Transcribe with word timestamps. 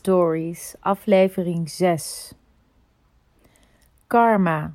Stories, 0.00 0.74
aflevering 0.82 1.68
6. 1.68 2.32
Karma. 4.08 4.72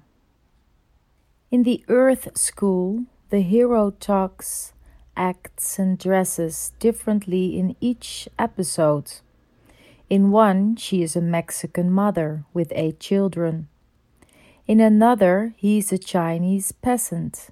In 1.49 1.63
the 1.63 1.83
Earth 1.88 2.38
School, 2.38 3.05
the 3.31 3.39
hero 3.39 3.89
talks, 3.89 4.73
acts, 5.17 5.80
and 5.80 5.97
dresses 5.97 6.73
differently 6.77 7.57
in 7.57 7.75
each 7.81 8.30
episode. 8.38 9.13
In 10.11 10.30
one, 10.30 10.75
she 10.75 11.02
is 11.02 11.16
a 11.16 11.21
Mexican 11.21 11.89
mother 11.91 12.45
with 12.53 12.71
eight 12.75 12.99
children. 12.99 13.67
In 14.67 14.80
another, 14.80 15.55
he 15.57 15.80
is 15.80 15.91
a 15.91 15.97
Chinese 15.97 16.71
peasant. 16.71 17.50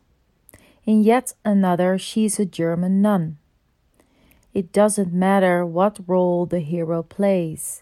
In 0.86 1.02
yet 1.02 1.34
another, 1.44 1.98
she 1.98 2.26
is 2.26 2.40
a 2.40 2.46
German 2.46 3.02
nun. 3.02 3.40
It 4.54 4.72
doesn't 4.72 5.12
matter 5.12 5.66
what 5.66 6.00
role 6.08 6.46
the 6.46 6.60
hero 6.60 7.02
plays, 7.02 7.82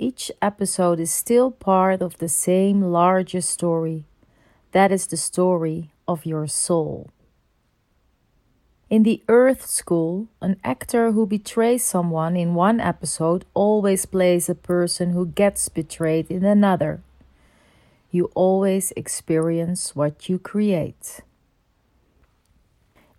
each 0.00 0.30
episode 0.40 1.00
is 1.00 1.12
still 1.12 1.50
part 1.50 2.02
of 2.02 2.18
the 2.18 2.28
same 2.28 2.82
larger 2.82 3.40
story. 3.40 4.04
That 4.72 4.92
is 4.92 5.06
the 5.06 5.16
story 5.16 5.90
of 6.06 6.26
your 6.26 6.46
soul. 6.46 7.10
In 8.90 9.02
the 9.02 9.22
Earth 9.28 9.66
School, 9.66 10.28
an 10.40 10.56
actor 10.64 11.12
who 11.12 11.26
betrays 11.26 11.84
someone 11.84 12.36
in 12.36 12.54
one 12.54 12.80
episode 12.80 13.44
always 13.54 14.06
plays 14.06 14.48
a 14.48 14.54
person 14.54 15.10
who 15.10 15.26
gets 15.26 15.68
betrayed 15.68 16.30
in 16.30 16.44
another. 16.44 17.02
You 18.10 18.30
always 18.34 18.92
experience 18.96 19.94
what 19.94 20.28
you 20.28 20.38
create. 20.38 21.20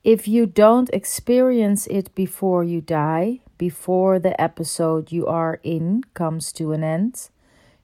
If 0.04 0.30
you 0.30 0.46
don't 0.46 0.90
experience 0.94 1.86
it 1.88 2.16
before 2.16 2.64
you 2.64 2.80
die, 2.80 3.42
before 3.58 4.18
the 4.18 4.40
episode 4.40 5.12
you 5.12 5.28
are 5.28 5.60
in 5.62 6.04
comes 6.14 6.54
to 6.54 6.72
an 6.72 6.86
end, 6.86 7.30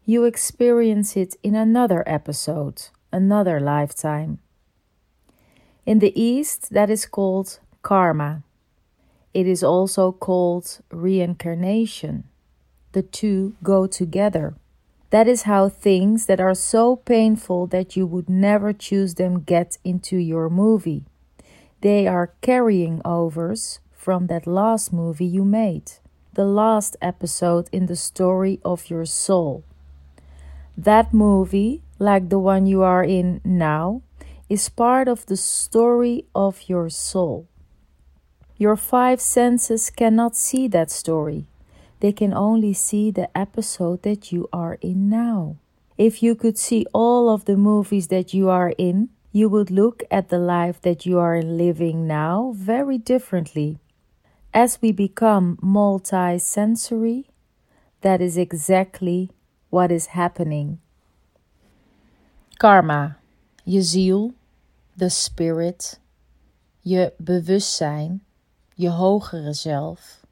you 0.06 0.24
experience 0.24 1.18
it 1.18 1.36
in 1.44 1.56
another 1.56 2.04
episode, 2.08 2.84
another 3.12 3.60
lifetime. 3.60 4.40
In 5.86 6.00
the 6.00 6.20
East, 6.20 6.72
that 6.72 6.90
is 6.90 7.06
called 7.06 7.60
karma. 7.82 8.44
It 9.34 9.46
is 9.46 9.62
also 9.62 10.14
called 10.14 10.80
reincarnation. 10.90 12.24
The 12.94 13.04
two 13.04 13.56
go 13.62 13.88
together. 13.88 14.56
That 15.10 15.28
is 15.28 15.44
how 15.44 15.68
things 15.68 16.28
that 16.28 16.40
are 16.40 16.56
so 16.56 16.96
painful 16.96 17.68
that 17.68 17.98
you 17.98 18.08
would 18.08 18.30
never 18.30 18.72
choose 18.72 19.16
them 19.16 19.42
get 19.42 19.78
into 19.84 20.16
your 20.16 20.50
movie. 20.50 21.04
They 21.82 22.08
are 22.08 22.34
carrying 22.42 23.02
overs 23.06 23.80
from 23.92 24.28
that 24.28 24.48
last 24.48 24.94
movie 24.94 25.26
you 25.26 25.46
made, 25.46 25.94
the 26.34 26.46
last 26.46 26.96
episode 27.02 27.70
in 27.72 27.86
the 27.88 27.96
story 27.96 28.60
of 28.64 28.90
your 28.90 29.06
soul. 29.06 29.64
That 30.78 31.14
movie, 31.14 31.82
like 32.00 32.30
the 32.30 32.40
one 32.40 32.68
you 32.68 32.82
are 32.84 33.04
in 33.04 33.42
now, 33.44 34.02
is 34.50 34.70
part 34.70 35.08
of 35.08 35.26
the 35.26 35.38
story 35.38 36.26
of 36.36 36.68
your 36.68 36.90
soul. 36.90 37.48
Your 38.58 38.76
five 38.76 39.20
senses 39.20 39.90
cannot 39.90 40.36
see 40.36 40.68
that 40.70 40.92
story. 40.92 41.48
They 42.00 42.12
can 42.12 42.34
only 42.34 42.74
see 42.74 43.12
the 43.12 43.36
episode 43.38 44.04
that 44.04 44.32
you 44.32 44.48
are 44.54 44.78
in 44.82 45.10
now. 45.10 45.58
If 45.98 46.22
you 46.22 46.36
could 46.36 46.58
see 46.58 46.86
all 46.94 47.30
of 47.30 47.46
the 47.46 47.58
movies 47.58 48.08
that 48.10 48.34
you 48.34 48.50
are 48.50 48.74
in, 48.78 49.10
you 49.36 49.50
would 49.50 49.70
look 49.70 50.02
at 50.10 50.30
the 50.30 50.40
life 50.40 50.80
that 50.80 51.06
you 51.06 51.20
are 51.20 51.42
living 51.42 52.08
now 52.08 52.54
very 52.56 52.98
differently. 52.98 53.78
As 54.54 54.80
we 54.82 54.94
become 54.94 55.58
multi-sensory, 55.62 57.26
that 58.00 58.22
is 58.22 58.38
exactly 58.38 59.30
what 59.70 59.92
is 59.92 60.06
happening. 60.06 60.80
Karma, 62.58 63.18
je 63.66 63.82
ziel, 63.82 64.34
de 64.94 65.10
spirit, 65.10 66.00
je 66.80 67.14
bewustzijn, 67.18 68.24
je 68.74 68.90
hogere 68.90 69.54
zelf, 69.54 70.26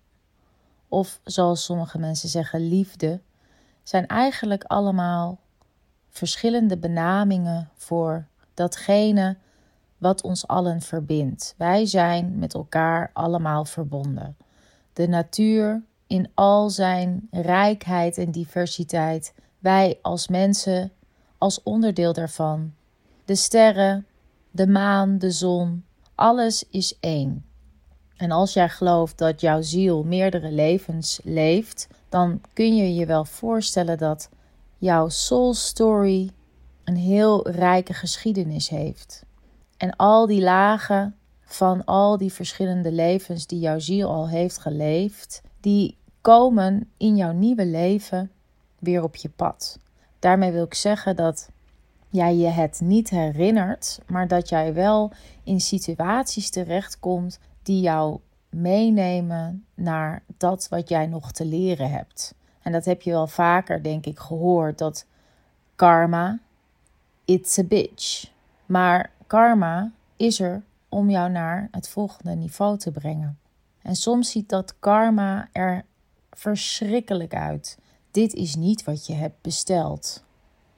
of 0.87 1.19
zoals 1.23 1.63
sommige 1.63 1.97
mensen 1.97 2.29
zeggen, 2.29 2.67
liefde, 2.67 3.21
zijn 3.83 4.07
eigenlijk 4.07 4.63
allemaal 4.63 5.39
verschillende 6.09 6.77
benamingen 6.77 7.69
voor 7.75 8.27
datgene 8.53 9.37
wat 9.97 10.21
ons 10.21 10.47
allen 10.47 10.81
verbindt. 10.81 11.55
Wij 11.57 11.85
zijn 11.85 12.39
met 12.39 12.53
elkaar 12.53 13.09
allemaal 13.13 13.65
verbonden. 13.65 14.37
De 14.93 15.07
natuur 15.07 15.83
in 16.07 16.29
al 16.33 16.69
zijn 16.69 17.27
rijkheid 17.31 18.17
en 18.17 18.31
diversiteit, 18.31 19.33
wij 19.59 19.99
als 20.01 20.27
mensen 20.27 20.91
als 21.37 21.63
onderdeel 21.63 22.13
daarvan. 22.13 22.73
De 23.25 23.35
sterren, 23.35 24.05
de 24.51 24.67
maan, 24.67 25.17
de 25.17 25.31
zon, 25.31 25.85
alles 26.15 26.63
is 26.69 26.97
één. 26.99 27.45
En 28.17 28.31
als 28.31 28.53
jij 28.53 28.69
gelooft 28.69 29.17
dat 29.17 29.41
jouw 29.41 29.61
ziel 29.61 30.03
meerdere 30.03 30.51
levens 30.51 31.19
leeft, 31.23 31.87
dan 32.09 32.41
kun 32.53 32.75
je 32.75 32.93
je 32.93 33.05
wel 33.05 33.25
voorstellen 33.25 33.97
dat 33.97 34.29
jouw 34.77 35.09
soul 35.09 35.53
story 35.53 36.31
een 36.83 36.95
heel 36.95 37.49
rijke 37.49 37.93
geschiedenis 37.93 38.69
heeft. 38.69 39.23
En 39.77 39.95
al 39.95 40.27
die 40.27 40.41
lagen 40.41 41.15
van 41.41 41.85
al 41.85 42.17
die 42.17 42.33
verschillende 42.33 42.91
levens 42.91 43.47
die 43.47 43.59
jouw 43.59 43.79
ziel 43.79 44.09
al 44.09 44.29
heeft 44.29 44.57
geleefd, 44.57 45.41
die 45.59 45.97
komen 46.21 46.89
in 46.97 47.15
jouw 47.15 47.31
nieuwe 47.31 47.65
leven 47.65 48.31
weer 48.79 49.03
op 49.03 49.15
je 49.15 49.29
pad. 49.29 49.79
Daarmee 50.19 50.51
wil 50.51 50.63
ik 50.63 50.73
zeggen 50.73 51.15
dat 51.15 51.49
jij 52.09 52.35
je 52.35 52.47
het 52.47 52.81
niet 52.83 53.09
herinnert, 53.09 53.99
maar 54.07 54.27
dat 54.27 54.49
jij 54.49 54.73
wel 54.73 55.11
in 55.43 55.61
situaties 55.61 56.49
terechtkomt 56.49 57.39
die 57.63 57.81
jou 57.81 58.19
meenemen 58.49 59.65
naar 59.73 60.23
dat 60.37 60.67
wat 60.69 60.89
jij 60.89 61.07
nog 61.07 61.31
te 61.31 61.45
leren 61.45 61.89
hebt. 61.89 62.33
En 62.61 62.71
dat 62.71 62.85
heb 62.85 63.01
je 63.01 63.11
wel 63.11 63.27
vaker, 63.27 63.83
denk 63.83 64.05
ik, 64.05 64.19
gehoord: 64.19 64.77
dat 64.77 65.05
karma, 65.75 66.39
it's 67.25 67.57
a 67.59 67.63
bitch. 67.63 68.31
Maar 68.65 69.11
karma 69.27 69.91
is 70.17 70.39
er 70.39 70.63
om 70.89 71.09
jou 71.09 71.31
naar 71.31 71.67
het 71.71 71.89
volgende 71.89 72.35
niveau 72.35 72.77
te 72.77 72.91
brengen. 72.91 73.39
En 73.81 73.95
soms 73.95 74.31
ziet 74.31 74.49
dat 74.49 74.75
karma 74.79 75.49
er 75.51 75.85
verschrikkelijk 76.31 77.33
uit. 77.35 77.77
Dit 78.11 78.33
is 78.33 78.55
niet 78.55 78.83
wat 78.83 79.07
je 79.07 79.13
hebt 79.13 79.41
besteld. 79.41 80.23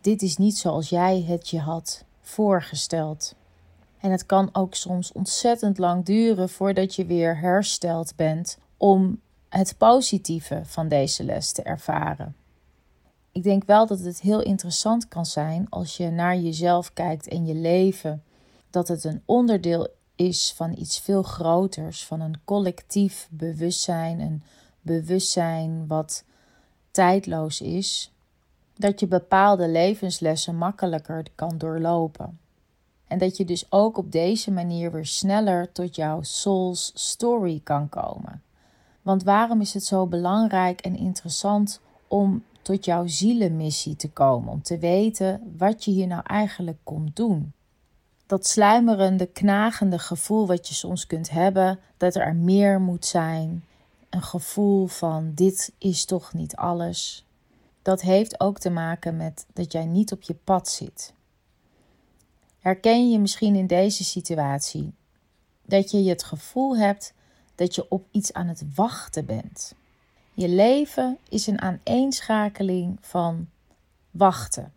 Dit 0.02 0.22
is 0.22 0.38
niet 0.38 0.58
zoals 0.58 0.90
jij 0.90 1.22
het 1.22 1.50
je 1.50 1.60
had 1.60 2.06
voorgesteld. 2.22 3.36
En 4.00 4.12
het 4.12 4.26
kan 4.26 4.50
ook 4.52 4.76
soms 4.76 5.12
ontzettend 5.12 5.78
lang 5.78 6.06
duren 6.06 6.50
voordat 6.50 6.96
je 6.96 7.06
weer 7.06 7.40
hersteld 7.40 8.16
bent 8.16 8.58
om 8.78 9.22
het 9.50 9.76
positieve 9.78 10.62
van 10.66 10.88
deze 10.88 11.24
les 11.24 11.52
te 11.52 11.62
ervaren 11.62 12.36
ik 13.36 13.44
denk 13.44 13.64
wel 13.66 13.88
dat 13.88 14.00
het 14.00 14.22
heel 14.22 14.42
interessant 14.42 15.08
kan 15.08 15.26
zijn 15.26 15.68
als 15.70 15.98
je 15.98 16.10
naar 16.10 16.38
jezelf 16.38 16.94
kijkt 16.94 17.28
en 17.28 17.46
je 17.46 17.54
leven. 17.54 18.24
Dat 18.70 18.88
het 18.88 19.04
een 19.04 19.22
onderdeel 19.26 19.88
is 20.16 20.54
van 20.56 20.78
iets 20.78 21.00
veel 21.00 21.24
groters, 21.24 22.06
van 22.06 22.22
een 22.22 22.36
collectief 22.46 23.28
bewustzijn, 23.32 24.20
een 24.20 24.44
bewustzijn 24.82 25.88
wat 25.88 26.24
tijdloos 26.92 27.62
is. 27.62 28.12
Dat 28.76 29.00
je 29.00 29.08
bepaalde 29.08 29.68
levenslessen 29.68 30.56
makkelijker 30.56 31.26
kan 31.36 31.58
doorlopen. 31.58 32.40
En 33.08 33.18
dat 33.18 33.38
je 33.38 33.46
dus 33.46 33.66
ook 33.70 33.98
op 33.98 34.12
deze 34.12 34.52
manier 34.52 34.92
weer 34.92 35.06
sneller 35.06 35.72
tot 35.72 35.96
jouw 35.96 36.22
soul's 36.22 36.92
story 36.94 37.62
kan 37.64 37.90
komen. 37.90 38.42
Want 39.02 39.24
waarom 39.24 39.62
is 39.62 39.74
het 39.74 39.86
zo 39.86 40.08
belangrijk 40.08 40.82
en 40.82 40.96
interessant 40.96 41.80
om 42.08 42.44
tot 42.66 42.86
jouw 42.86 43.08
zielenmissie 43.08 43.96
te 43.96 44.10
komen, 44.10 44.52
om 44.52 44.62
te 44.62 44.78
weten 44.78 45.54
wat 45.58 45.84
je 45.84 45.92
hier 45.92 46.08
nou 46.08 46.22
eigenlijk 46.24 46.78
komt 46.84 47.16
doen. 47.16 47.54
Dat 48.26 48.48
sluimerende, 48.48 49.26
knagende 49.26 50.00
gevoel 50.00 50.48
wat 50.48 50.68
je 50.68 50.74
soms 50.74 51.08
kunt 51.08 51.30
hebben, 51.30 51.80
dat 51.98 52.16
er 52.16 52.36
meer 52.36 52.82
moet 52.82 53.06
zijn, 53.06 53.64
een 54.10 54.22
gevoel 54.22 54.88
van 54.88 55.32
dit 55.34 55.74
is 55.78 56.06
toch 56.06 56.34
niet 56.34 56.56
alles. 56.56 57.26
Dat 57.82 58.02
heeft 58.02 58.40
ook 58.40 58.60
te 58.60 58.70
maken 58.70 59.18
met 59.18 59.46
dat 59.54 59.72
jij 59.72 59.86
niet 59.86 60.12
op 60.12 60.22
je 60.22 60.36
pad 60.44 60.70
zit. 60.70 61.14
Herken 62.60 63.12
je 63.12 63.20
misschien 63.20 63.56
in 63.56 63.68
deze 63.68 64.04
situatie 64.04 64.94
dat 65.66 65.92
je 65.92 66.10
het 66.10 66.24
gevoel 66.24 66.78
hebt 66.78 67.14
dat 67.56 67.76
je 67.76 67.90
op 67.90 68.06
iets 68.12 68.34
aan 68.34 68.48
het 68.48 68.64
wachten 68.76 69.26
bent? 69.26 69.76
Je 70.38 70.50
leven 70.50 71.18
is 71.30 71.48
een 71.48 71.62
aaneenschakeling 71.62 72.98
van 73.02 73.48
wachten. 74.12 74.74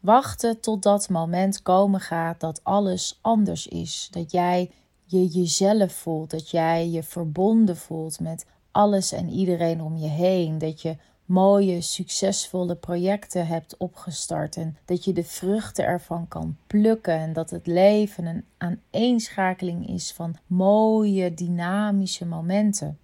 Wachten 0.00 0.60
tot 0.60 0.82
dat 0.82 1.08
moment 1.08 1.62
komen 1.62 2.00
gaat 2.00 2.40
dat 2.40 2.60
alles 2.62 3.18
anders 3.20 3.66
is. 3.66 4.08
Dat 4.10 4.32
jij 4.32 4.70
je 5.04 5.26
jezelf 5.26 5.92
voelt, 5.92 6.30
dat 6.30 6.50
jij 6.50 6.88
je 6.88 7.02
verbonden 7.02 7.76
voelt 7.76 8.20
met 8.20 8.46
alles 8.70 9.12
en 9.12 9.28
iedereen 9.28 9.82
om 9.82 9.96
je 9.96 10.08
heen. 10.08 10.58
Dat 10.58 10.82
je 10.82 10.96
mooie, 11.24 11.80
succesvolle 11.80 12.74
projecten 12.74 13.46
hebt 13.46 13.76
opgestart 13.76 14.56
en 14.56 14.76
dat 14.84 15.04
je 15.04 15.12
de 15.12 15.24
vruchten 15.24 15.84
ervan 15.84 16.28
kan 16.28 16.56
plukken 16.66 17.14
en 17.14 17.32
dat 17.32 17.50
het 17.50 17.66
leven 17.66 18.26
een 18.26 18.44
aaneenschakeling 18.58 19.88
is 19.88 20.12
van 20.12 20.36
mooie, 20.46 21.34
dynamische 21.34 22.26
momenten. 22.26 22.98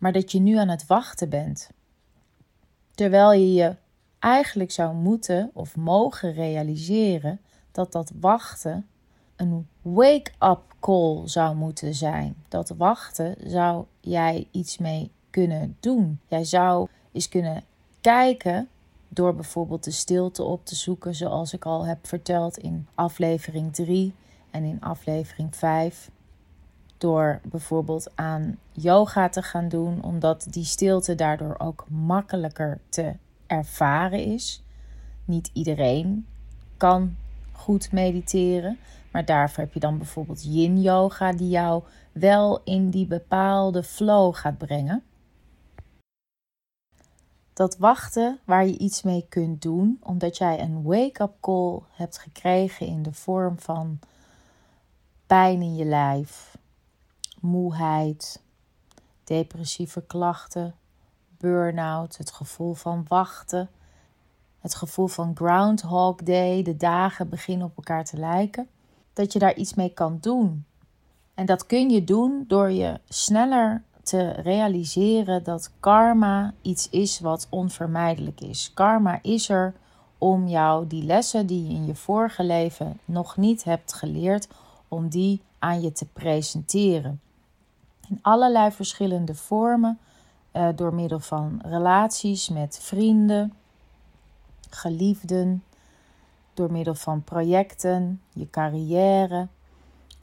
Maar 0.00 0.12
dat 0.12 0.32
je 0.32 0.40
nu 0.40 0.56
aan 0.56 0.68
het 0.68 0.86
wachten 0.86 1.28
bent. 1.28 1.70
Terwijl 2.94 3.32
je 3.32 3.52
je 3.52 3.76
eigenlijk 4.18 4.70
zou 4.70 4.94
moeten 4.94 5.50
of 5.52 5.76
mogen 5.76 6.32
realiseren 6.32 7.40
dat 7.72 7.92
dat 7.92 8.12
wachten 8.20 8.86
een 9.36 9.66
wake-up 9.82 10.60
call 10.80 11.28
zou 11.28 11.56
moeten 11.56 11.94
zijn. 11.94 12.36
Dat 12.48 12.68
wachten 12.76 13.36
zou 13.44 13.84
jij 14.00 14.46
iets 14.50 14.78
mee 14.78 15.10
kunnen 15.30 15.76
doen. 15.80 16.20
Jij 16.26 16.44
zou 16.44 16.88
eens 17.12 17.28
kunnen 17.28 17.64
kijken 18.00 18.68
door 19.08 19.34
bijvoorbeeld 19.34 19.84
de 19.84 19.90
stilte 19.90 20.42
op 20.42 20.66
te 20.66 20.74
zoeken, 20.74 21.14
zoals 21.14 21.52
ik 21.52 21.64
al 21.64 21.86
heb 21.86 22.06
verteld 22.06 22.58
in 22.58 22.86
aflevering 22.94 23.74
3 23.74 24.14
en 24.50 24.64
in 24.64 24.80
aflevering 24.80 25.56
5. 25.56 26.10
Door 27.00 27.40
bijvoorbeeld 27.42 28.10
aan 28.14 28.58
yoga 28.72 29.28
te 29.28 29.42
gaan 29.42 29.68
doen, 29.68 30.02
omdat 30.02 30.46
die 30.50 30.64
stilte 30.64 31.14
daardoor 31.14 31.54
ook 31.58 31.86
makkelijker 31.88 32.80
te 32.88 33.14
ervaren 33.46 34.24
is. 34.24 34.62
Niet 35.24 35.50
iedereen 35.52 36.26
kan 36.76 37.16
goed 37.52 37.92
mediteren, 37.92 38.78
maar 39.12 39.24
daarvoor 39.24 39.64
heb 39.64 39.72
je 39.72 39.80
dan 39.80 39.98
bijvoorbeeld 39.98 40.44
yin 40.44 40.80
yoga 40.80 41.32
die 41.32 41.48
jou 41.48 41.82
wel 42.12 42.60
in 42.64 42.90
die 42.90 43.06
bepaalde 43.06 43.82
flow 43.82 44.34
gaat 44.34 44.58
brengen. 44.58 45.02
Dat 47.52 47.76
wachten 47.76 48.38
waar 48.44 48.66
je 48.66 48.78
iets 48.78 49.02
mee 49.02 49.26
kunt 49.28 49.62
doen, 49.62 49.98
omdat 50.02 50.36
jij 50.38 50.60
een 50.60 50.82
wake-up 50.82 51.32
call 51.40 51.80
hebt 51.90 52.18
gekregen 52.18 52.86
in 52.86 53.02
de 53.02 53.12
vorm 53.12 53.58
van 53.58 53.98
pijn 55.26 55.62
in 55.62 55.76
je 55.76 55.84
lijf, 55.84 56.49
moeheid, 57.40 58.42
depressieve 59.24 60.02
klachten, 60.06 60.74
burn-out, 61.38 62.16
het 62.16 62.30
gevoel 62.30 62.74
van 62.74 63.04
wachten, 63.08 63.68
het 64.58 64.74
gevoel 64.74 65.06
van 65.06 65.36
Groundhog 65.36 66.16
Day, 66.16 66.62
de 66.62 66.76
dagen 66.76 67.28
beginnen 67.28 67.66
op 67.66 67.76
elkaar 67.76 68.04
te 68.04 68.16
lijken, 68.16 68.68
dat 69.12 69.32
je 69.32 69.38
daar 69.38 69.54
iets 69.54 69.74
mee 69.74 69.92
kan 69.92 70.18
doen. 70.20 70.64
En 71.34 71.46
dat 71.46 71.66
kun 71.66 71.90
je 71.90 72.04
doen 72.04 72.44
door 72.46 72.70
je 72.70 73.00
sneller 73.08 73.82
te 74.02 74.30
realiseren 74.30 75.44
dat 75.44 75.70
karma 75.80 76.54
iets 76.62 76.88
is 76.88 77.20
wat 77.20 77.46
onvermijdelijk 77.50 78.40
is. 78.40 78.70
Karma 78.74 79.18
is 79.22 79.48
er 79.48 79.74
om 80.18 80.48
jou 80.48 80.86
die 80.86 81.02
lessen 81.02 81.46
die 81.46 81.66
je 81.66 81.74
in 81.74 81.86
je 81.86 81.94
vorige 81.94 82.44
leven 82.44 82.98
nog 83.04 83.36
niet 83.36 83.64
hebt 83.64 83.92
geleerd, 83.92 84.48
om 84.88 85.08
die 85.08 85.42
aan 85.58 85.80
je 85.80 85.92
te 85.92 86.06
presenteren. 86.06 87.20
In 88.10 88.18
allerlei 88.22 88.70
verschillende 88.70 89.34
vormen, 89.34 89.98
eh, 90.50 90.68
door 90.74 90.94
middel 90.94 91.20
van 91.20 91.60
relaties 91.64 92.48
met 92.48 92.78
vrienden, 92.82 93.52
geliefden, 94.70 95.64
door 96.54 96.72
middel 96.72 96.94
van 96.94 97.24
projecten, 97.24 98.22
je 98.32 98.50
carrière, 98.50 99.48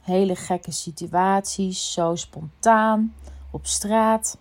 hele 0.00 0.36
gekke 0.36 0.72
situaties, 0.72 1.92
zo 1.92 2.14
spontaan 2.14 3.14
op 3.50 3.66
straat. 3.66 4.38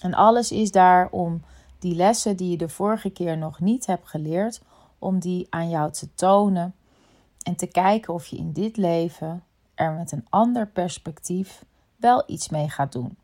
En 0.00 0.14
alles 0.14 0.52
is 0.52 0.70
daar 0.70 1.08
om 1.10 1.42
die 1.78 1.94
lessen 1.94 2.36
die 2.36 2.50
je 2.50 2.56
de 2.56 2.68
vorige 2.68 3.10
keer 3.10 3.38
nog 3.38 3.60
niet 3.60 3.86
hebt 3.86 4.08
geleerd, 4.08 4.62
om 4.98 5.18
die 5.18 5.46
aan 5.50 5.68
jou 5.68 5.92
te 5.92 6.14
tonen 6.14 6.74
en 7.42 7.56
te 7.56 7.66
kijken 7.66 8.14
of 8.14 8.26
je 8.26 8.36
in 8.36 8.52
dit 8.52 8.76
leven 8.76 9.42
er 9.74 9.92
met 9.92 10.12
een 10.12 10.26
ander 10.28 10.66
perspectief 10.66 11.64
wel 12.02 12.22
iets 12.26 12.48
mee 12.48 12.68
gaat 12.68 12.92
doen. 12.92 13.16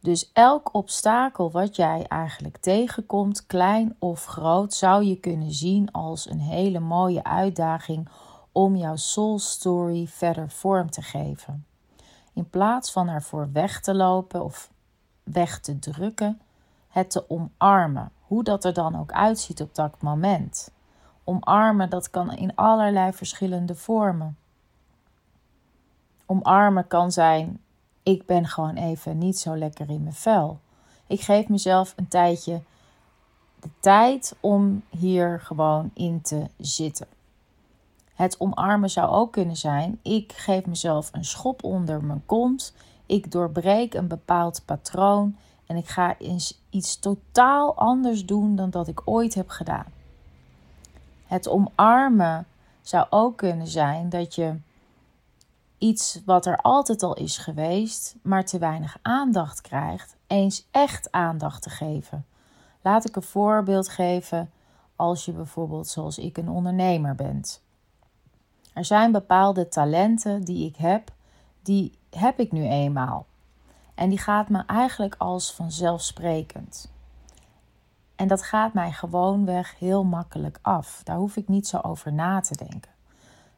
Dus 0.00 0.30
elk 0.32 0.74
obstakel 0.74 1.50
wat 1.50 1.76
jij 1.76 2.06
eigenlijk 2.08 2.56
tegenkomt, 2.56 3.46
klein 3.46 3.96
of 3.98 4.24
groot, 4.24 4.74
zou 4.74 5.04
je 5.04 5.16
kunnen 5.16 5.52
zien 5.52 5.92
als 5.92 6.30
een 6.30 6.40
hele 6.40 6.80
mooie 6.80 7.24
uitdaging 7.24 8.08
om 8.52 8.76
jouw 8.76 8.96
soul 8.96 9.38
story 9.38 10.06
verder 10.06 10.50
vorm 10.50 10.90
te 10.90 11.02
geven. 11.02 11.66
In 12.32 12.50
plaats 12.50 12.92
van 12.92 13.08
ervoor 13.08 13.48
weg 13.52 13.80
te 13.80 13.94
lopen 13.94 14.44
of 14.44 14.70
weg 15.22 15.60
te 15.60 15.78
drukken, 15.78 16.40
het 16.88 17.10
te 17.10 17.30
omarmen. 17.30 18.12
Hoe 18.20 18.44
dat 18.44 18.64
er 18.64 18.72
dan 18.72 18.98
ook 18.98 19.12
uitziet 19.12 19.60
op 19.60 19.74
dat 19.74 20.02
moment. 20.02 20.70
Omarmen, 21.24 21.90
dat 21.90 22.10
kan 22.10 22.32
in 22.32 22.54
allerlei 22.54 23.12
verschillende 23.12 23.74
vormen. 23.74 24.36
Omarmen 26.32 26.86
kan 26.86 27.12
zijn: 27.12 27.60
ik 28.02 28.26
ben 28.26 28.46
gewoon 28.46 28.74
even 28.74 29.18
niet 29.18 29.38
zo 29.38 29.56
lekker 29.56 29.90
in 29.90 30.02
mijn 30.02 30.14
vel. 30.14 30.60
Ik 31.06 31.20
geef 31.20 31.48
mezelf 31.48 31.92
een 31.96 32.08
tijdje 32.08 32.60
de 33.60 33.68
tijd 33.80 34.36
om 34.40 34.82
hier 34.88 35.40
gewoon 35.40 35.90
in 35.94 36.20
te 36.22 36.46
zitten. 36.58 37.06
Het 38.14 38.40
omarmen 38.40 38.90
zou 38.90 39.10
ook 39.10 39.32
kunnen 39.32 39.56
zijn: 39.56 39.98
ik 40.02 40.32
geef 40.32 40.66
mezelf 40.66 41.08
een 41.12 41.24
schop 41.24 41.64
onder 41.64 42.04
mijn 42.04 42.26
kont. 42.26 42.74
Ik 43.06 43.30
doorbreek 43.30 43.94
een 43.94 44.08
bepaald 44.08 44.62
patroon 44.64 45.36
en 45.66 45.76
ik 45.76 45.88
ga 45.88 46.18
eens 46.18 46.60
iets 46.70 46.98
totaal 46.98 47.76
anders 47.76 48.26
doen 48.26 48.56
dan 48.56 48.70
dat 48.70 48.88
ik 48.88 49.00
ooit 49.04 49.34
heb 49.34 49.48
gedaan. 49.48 49.92
Het 51.26 51.48
omarmen 51.48 52.46
zou 52.82 53.06
ook 53.10 53.36
kunnen 53.36 53.66
zijn 53.66 54.08
dat 54.08 54.34
je 54.34 54.56
iets 55.82 56.20
wat 56.24 56.46
er 56.46 56.56
altijd 56.56 57.02
al 57.02 57.14
is 57.14 57.38
geweest, 57.38 58.16
maar 58.22 58.44
te 58.44 58.58
weinig 58.58 58.98
aandacht 59.02 59.60
krijgt, 59.60 60.16
eens 60.26 60.66
echt 60.70 61.12
aandacht 61.12 61.62
te 61.62 61.70
geven. 61.70 62.26
Laat 62.82 63.08
ik 63.08 63.16
een 63.16 63.22
voorbeeld 63.22 63.88
geven 63.88 64.50
als 64.96 65.24
je 65.24 65.32
bijvoorbeeld 65.32 65.88
zoals 65.88 66.18
ik 66.18 66.36
een 66.36 66.48
ondernemer 66.48 67.14
bent. 67.14 67.62
Er 68.72 68.84
zijn 68.84 69.12
bepaalde 69.12 69.68
talenten 69.68 70.42
die 70.42 70.66
ik 70.66 70.76
heb, 70.76 71.12
die 71.62 71.92
heb 72.10 72.38
ik 72.38 72.52
nu 72.52 72.68
eenmaal. 72.68 73.26
En 73.94 74.08
die 74.08 74.18
gaat 74.18 74.48
me 74.48 74.62
eigenlijk 74.66 75.14
als 75.18 75.52
vanzelfsprekend. 75.52 76.92
En 78.16 78.28
dat 78.28 78.42
gaat 78.42 78.72
mij 78.72 78.92
gewoonweg 78.92 79.78
heel 79.78 80.04
makkelijk 80.04 80.58
af. 80.62 81.00
Daar 81.04 81.16
hoef 81.16 81.36
ik 81.36 81.48
niet 81.48 81.66
zo 81.66 81.78
over 81.78 82.12
na 82.12 82.40
te 82.40 82.56
denken. 82.56 82.90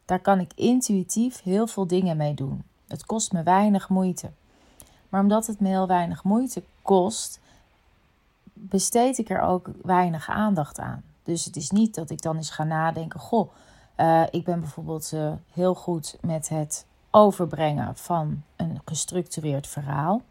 Daar 0.05 0.19
kan 0.19 0.39
ik 0.39 0.51
intuïtief 0.55 1.43
heel 1.43 1.67
veel 1.67 1.87
dingen 1.87 2.17
mee 2.17 2.33
doen. 2.33 2.63
Het 2.87 3.05
kost 3.05 3.31
me 3.31 3.43
weinig 3.43 3.89
moeite. 3.89 4.31
Maar 5.09 5.21
omdat 5.21 5.47
het 5.47 5.59
me 5.59 5.67
heel 5.67 5.87
weinig 5.87 6.23
moeite 6.23 6.63
kost, 6.81 7.39
besteed 8.53 9.17
ik 9.17 9.29
er 9.29 9.41
ook 9.41 9.69
weinig 9.81 10.29
aandacht 10.29 10.79
aan. 10.79 11.03
Dus 11.23 11.45
het 11.45 11.55
is 11.55 11.69
niet 11.69 11.95
dat 11.95 12.09
ik 12.09 12.21
dan 12.21 12.35
eens 12.35 12.49
ga 12.49 12.63
nadenken: 12.63 13.19
goh, 13.19 13.49
uh, 13.97 14.23
ik 14.31 14.43
ben 14.43 14.59
bijvoorbeeld 14.59 15.11
uh, 15.13 15.31
heel 15.53 15.75
goed 15.75 16.17
met 16.21 16.49
het 16.49 16.85
overbrengen 17.11 17.95
van 17.95 18.43
een 18.55 18.81
gestructureerd 18.85 19.67
verhaal. 19.67 20.21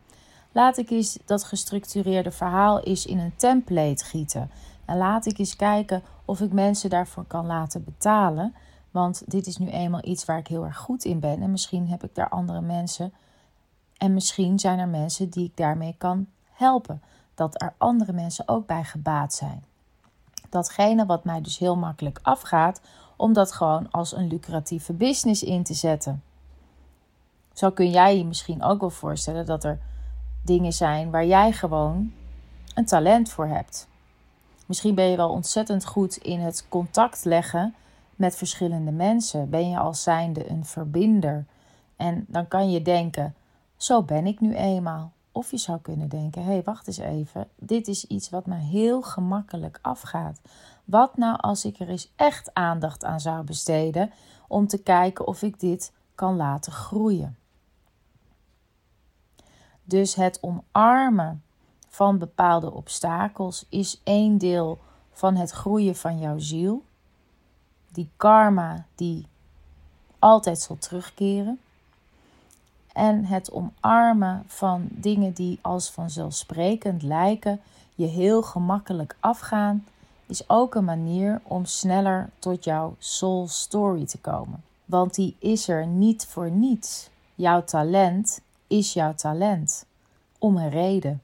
Laat 0.53 0.79
ik 0.79 0.91
eens 0.91 1.19
dat 1.25 1.45
gestructureerde 1.45 2.31
verhaal 2.31 2.81
eens 2.81 3.07
in 3.07 3.19
een 3.19 3.37
template 3.37 4.05
gieten. 4.05 4.51
En 4.85 4.97
laat 4.97 5.27
ik 5.27 5.39
eens 5.39 5.57
kijken 5.57 6.03
of 6.25 6.41
ik 6.41 6.53
mensen 6.53 6.91
daarvoor 6.91 7.25
kan 7.25 7.47
laten 7.47 7.85
betalen. 7.85 8.55
Want 8.95 9.23
dit 9.27 9.47
is 9.47 9.57
nu 9.57 9.69
eenmaal 9.69 10.05
iets 10.05 10.25
waar 10.25 10.39
ik 10.39 10.47
heel 10.47 10.65
erg 10.65 10.77
goed 10.77 11.05
in 11.05 11.21
ben. 11.21 11.43
En 11.43 11.51
misschien 11.51 11.89
heb 11.89 12.05
ik 12.05 12.15
daar 12.15 12.29
andere 12.29 12.61
mensen. 12.61 13.13
En 13.97 14.15
misschien 14.15 14.59
zijn 14.59 14.79
er 14.79 14.89
mensen 14.89 15.29
die 15.29 15.45
ik 15.45 15.57
daarmee 15.57 15.95
kan 15.99 16.27
helpen. 16.53 17.03
Dat 17.35 17.63
er 17.63 17.75
andere 17.79 18.13
mensen 18.13 18.49
ook 18.49 18.67
bij 18.67 18.85
gebaat 18.85 19.35
zijn. 19.35 19.65
Datgene 20.51 21.07
wat 21.07 21.25
mij 21.25 21.41
dus 21.41 21.59
heel 21.59 21.77
makkelijk 21.77 22.19
afgaat, 22.23 22.81
om 23.17 23.33
dat 23.33 23.53
gewoon 23.53 23.91
als 23.91 24.17
een 24.17 24.27
lucratieve 24.27 24.93
business 24.93 25.43
in 25.43 25.63
te 25.63 25.75
zetten. 25.75 26.23
Zo 27.53 27.71
kun 27.71 27.91
jij 27.91 28.19
je 28.19 28.25
misschien 28.25 28.63
ook 28.63 28.81
wel 28.81 28.91
voorstellen 28.91 29.47
dat 29.47 29.65
er 29.65 29.79
dingen 30.43 30.73
zijn 30.73 31.11
waar 31.11 31.27
jij 31.27 31.53
gewoon 31.53 32.13
een 32.75 32.87
talent 32.87 33.31
voor 33.31 33.47
hebt. 33.47 33.89
Misschien 34.67 34.95
ben 34.95 35.05
je 35.05 35.17
wel 35.17 35.31
ontzettend 35.31 35.87
goed 35.87 36.17
in 36.17 36.41
het 36.41 36.67
contact 36.69 37.25
leggen 37.25 37.75
met 38.17 38.37
verschillende 38.37 38.91
mensen. 38.91 39.51
Ben 39.51 39.71
je 39.71 39.79
als 39.79 40.03
zijnde 40.03 40.51
een 40.51 40.65
verbinder. 40.65 41.47
En 41.97 42.25
dan 42.29 42.49
kan 42.49 42.71
je 42.71 42.83
denken: 42.83 43.35
zo 43.77 44.03
ben 44.03 44.27
ik 44.27 44.41
nu 44.41 44.55
eenmaal. 44.55 45.13
Of 45.33 45.51
je 45.51 45.57
zou 45.57 45.79
kunnen 45.81 46.09
denken: 46.09 46.45
hé, 46.45 46.53
hey, 46.53 46.63
wacht 46.63 46.87
eens 46.87 46.99
even. 46.99 47.49
Dit 47.57 47.89
is 47.89 48.07
iets 48.07 48.31
wat 48.31 48.47
me 48.47 48.57
heel 48.57 49.03
gemakkelijk 49.03 49.79
afgaat. 49.83 50.41
Wat 50.85 51.17
nou 51.17 51.37
als 51.41 51.65
ik 51.65 51.79
er 51.79 51.89
eens 51.89 52.13
echt 52.17 52.55
aandacht 52.55 53.05
aan 53.05 53.21
zou 53.21 53.45
besteden 53.45 54.11
om 54.49 54.67
te 54.67 54.83
kijken 54.83 55.27
of 55.27 55.43
ik 55.43 55.61
dit 55.61 55.93
kan 56.15 56.37
laten 56.37 56.73
groeien? 56.73 57.37
Dus 59.85 60.15
het 60.15 60.39
omarmen 60.41 61.43
van 61.89 62.19
bepaalde 62.19 62.73
obstakels 62.73 63.67
is 63.69 64.01
één 64.05 64.39
deel 64.39 64.79
van 65.13 65.37
het 65.37 65.51
groeien 65.51 65.97
van 65.97 66.19
jouw 66.19 66.39
ziel. 66.39 66.83
Die 67.95 68.09
karma 68.17 68.85
die 68.95 69.27
altijd 70.19 70.59
zal 70.59 70.77
terugkeren. 70.79 71.61
En 72.93 73.25
het 73.25 73.53
omarmen 73.53 74.45
van 74.47 74.87
dingen 74.91 75.33
die 75.33 75.59
als 75.63 75.91
vanzelfsprekend 75.91 77.03
lijken, 77.03 77.61
je 77.95 78.07
heel 78.07 78.43
gemakkelijk 78.43 79.17
afgaan, 79.21 79.85
is 80.27 80.49
ook 80.49 80.75
een 80.75 80.85
manier 80.85 81.41
om 81.43 81.65
sneller 81.65 82.31
tot 82.39 82.65
jouw 82.65 82.95
soul 82.99 83.49
story 83.49 84.07
te 84.07 84.19
komen. 84.19 84.63
Want 84.85 85.15
die 85.15 85.37
is 85.39 85.69
er 85.69 85.87
niet 85.87 86.27
voor 86.27 86.51
niets. 86.51 87.11
Jouw 87.35 87.65
talent 87.65 88.41
is 88.67 88.93
jouw 88.93 89.15
talent. 89.15 89.87
Om 90.39 90.57
een 90.57 90.71
reden. 90.71 91.23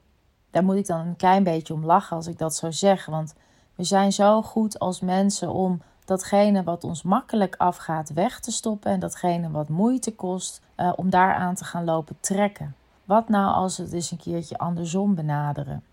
Daar 0.50 0.64
moet 0.64 0.76
ik 0.76 0.86
dan 0.86 1.06
een 1.06 1.16
klein 1.16 1.42
beetje 1.42 1.74
om 1.74 1.84
lachen 1.84 2.16
als 2.16 2.26
ik 2.26 2.38
dat 2.38 2.54
zo 2.54 2.70
zeg. 2.70 3.06
Want 3.06 3.34
we 3.74 3.84
zijn 3.84 4.12
zo 4.12 4.42
goed 4.42 4.78
als 4.78 5.00
mensen 5.00 5.52
om 5.52 5.80
datgene 6.10 6.62
wat 6.62 6.84
ons 6.84 7.02
makkelijk 7.02 7.54
afgaat 7.58 8.12
weg 8.12 8.40
te 8.40 8.50
stoppen. 8.50 8.90
En 8.90 9.00
datgene 9.00 9.50
wat 9.50 9.68
moeite 9.68 10.14
kost, 10.14 10.62
uh, 10.76 10.92
om 10.96 11.10
daaraan 11.10 11.54
te 11.54 11.64
gaan 11.64 11.84
lopen 11.84 12.16
trekken. 12.20 12.74
Wat 13.04 13.28
nou 13.28 13.54
als 13.54 13.76
we 13.76 13.82
het 13.82 13.92
eens 13.92 14.10
een 14.10 14.18
keertje 14.18 14.58
andersom 14.58 15.14
benaderen? 15.14 15.84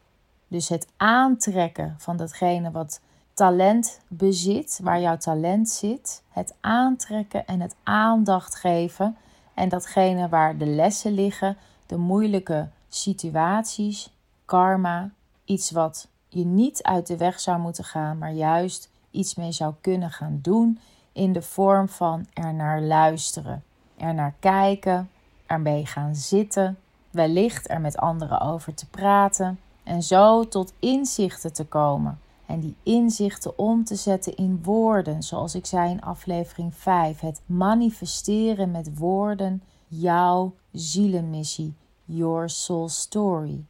Dus 0.48 0.70
het 0.70 0.88
aantrekken 0.98 1.96
van 1.98 2.18
datgene 2.18 2.72
wat 2.72 3.02
talent 3.34 4.00
bezit, 4.08 4.80
waar 4.84 5.02
jouw 5.02 5.18
talent 5.18 5.70
zit, 5.70 6.24
het 6.30 6.56
aantrekken 6.62 7.46
en 7.46 7.60
het 7.60 7.76
aandacht 7.84 8.56
geven 8.56 9.18
en 9.54 9.70
datgene 9.70 10.30
waar 10.30 10.58
de 10.58 10.66
lessen 10.66 11.12
liggen, 11.12 11.58
de 11.86 11.98
moeilijke 11.98 12.68
situaties, 12.90 14.14
karma, 14.46 15.10
iets 15.46 15.72
wat 15.72 16.08
je 16.28 16.46
niet 16.46 16.84
uit 16.84 17.08
de 17.08 17.18
weg 17.18 17.40
zou 17.40 17.60
moeten 17.60 17.84
gaan, 17.84 18.18
maar 18.18 18.34
juist 18.34 18.90
iets 19.18 19.36
mee 19.36 19.52
zou 19.52 19.74
kunnen 19.82 20.12
gaan 20.12 20.40
doen 20.42 20.80
in 21.12 21.34
de 21.34 21.42
vorm 21.42 21.90
van 21.90 22.26
er 22.34 22.54
naar 22.54 22.82
luisteren, 22.82 23.64
er 23.98 24.14
naar 24.14 24.34
kijken, 24.40 25.10
ermee 25.46 25.86
gaan 25.86 26.16
zitten, 26.16 26.78
wellicht 27.12 27.70
er 27.70 27.82
met 27.82 27.98
anderen 27.98 28.42
over 28.42 28.74
te 28.74 28.90
praten 28.90 29.60
en 29.84 30.04
zo 30.04 30.48
tot 30.48 30.74
inzichten 30.80 31.54
te 31.54 31.66
komen. 31.66 32.20
En 32.46 32.60
die 32.60 32.76
inzichten 32.84 33.58
om 33.58 33.84
te 33.84 33.96
zetten 33.96 34.36
in 34.36 34.60
woorden, 34.64 35.24
zoals 35.24 35.56
ik 35.56 35.66
zei 35.66 35.90
in 35.90 36.02
aflevering 36.02 36.76
5. 36.76 37.20
Het 37.20 37.42
manifesteren 37.46 38.72
met 38.72 38.98
woorden 38.98 39.64
jouw 39.88 40.54
zielenmissie, 40.72 41.74
your 42.06 42.50
soul 42.50 42.90
story. 42.90 43.64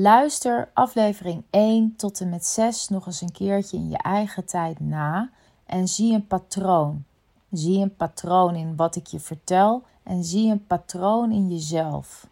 Luister 0.00 0.70
aflevering 0.74 1.42
1 1.50 1.96
tot 1.96 2.20
en 2.20 2.28
met 2.28 2.46
6 2.46 2.88
nog 2.88 3.06
eens 3.06 3.20
een 3.20 3.32
keertje 3.32 3.76
in 3.76 3.88
je 3.88 3.96
eigen 3.96 4.44
tijd 4.44 4.80
na 4.80 5.30
en 5.66 5.88
zie 5.88 6.14
een 6.14 6.26
patroon. 6.26 7.04
Zie 7.50 7.82
een 7.82 7.96
patroon 7.96 8.54
in 8.54 8.76
wat 8.76 8.96
ik 8.96 9.06
je 9.06 9.20
vertel 9.20 9.82
en 10.02 10.24
zie 10.24 10.50
een 10.50 10.66
patroon 10.66 11.32
in 11.32 11.48
jezelf. 11.48 12.26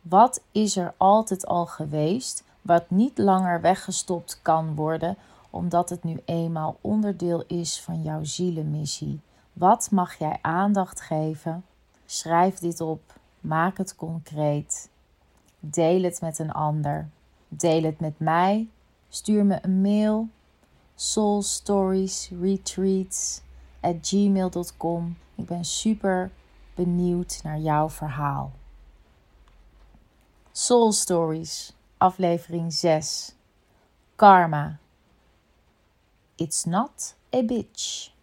Wat 0.00 0.42
is 0.52 0.76
er 0.76 0.94
altijd 0.96 1.46
al 1.46 1.66
geweest, 1.66 2.44
wat 2.62 2.90
niet 2.90 3.18
langer 3.18 3.60
weggestopt 3.60 4.38
kan 4.42 4.74
worden, 4.74 5.16
omdat 5.50 5.88
het 5.88 6.04
nu 6.04 6.22
eenmaal 6.24 6.76
onderdeel 6.80 7.44
is 7.46 7.80
van 7.80 8.02
jouw 8.02 8.24
zielenmissie? 8.24 9.20
Wat 9.52 9.88
mag 9.90 10.14
jij 10.14 10.38
aandacht 10.40 11.00
geven? 11.00 11.64
Schrijf 12.06 12.58
dit 12.58 12.80
op, 12.80 13.00
maak 13.40 13.78
het 13.78 13.96
concreet. 13.96 14.88
Deel 15.60 16.02
het 16.02 16.20
met 16.20 16.38
een 16.38 16.52
ander. 16.52 17.08
Deel 17.48 17.82
het 17.82 18.00
met 18.00 18.18
mij. 18.18 18.68
Stuur 19.08 19.44
me 19.44 19.58
een 19.62 19.80
mail. 19.80 20.28
soulstoriesretreats 20.94 23.40
at 23.80 23.96
gmail.com. 24.00 25.16
Ik 25.34 25.46
ben 25.46 25.64
super 25.64 26.30
benieuwd 26.74 27.40
naar 27.42 27.58
jouw 27.58 27.90
verhaal. 27.90 28.52
Soul 30.52 30.92
Stories, 30.92 31.72
aflevering 31.98 32.72
6. 32.72 33.34
Karma. 34.16 34.78
It's 36.34 36.64
not 36.64 37.14
a 37.34 37.42
bitch. 37.42 38.16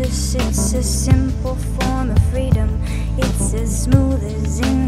It's 0.00 0.72
a 0.72 0.82
simple 0.82 1.56
form 1.56 2.10
of 2.10 2.18
freedom. 2.30 2.80
It's 3.18 3.52
as 3.52 3.84
smooth 3.84 4.22
as 4.24 4.58
inhaling 4.60 4.79